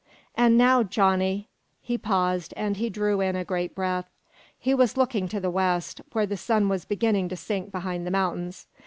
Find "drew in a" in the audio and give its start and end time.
2.89-3.45